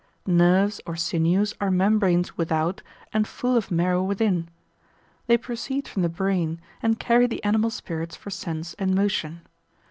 Nerves, 0.25 0.81
or 0.87 0.95
sinews, 0.95 1.53
are 1.61 1.69
membranes 1.69 2.35
without, 2.35 2.81
and 3.13 3.27
full 3.27 3.55
of 3.55 3.69
marrow 3.69 4.01
within; 4.01 4.49
they 5.27 5.37
proceed 5.37 5.87
from 5.87 6.01
the 6.01 6.09
brain, 6.09 6.59
and 6.81 6.99
carry 6.99 7.27
the 7.27 7.43
animal 7.43 7.69
spirits 7.69 8.15
for 8.15 8.31
sense 8.31 8.73
and 8.79 8.95
motion. 8.95 9.41